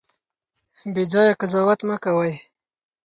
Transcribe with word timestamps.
بې 0.93 1.03
ځایه 1.11 1.37
قضاوت 1.41 1.79
مه 1.87 1.95
کوئ. 2.03 2.33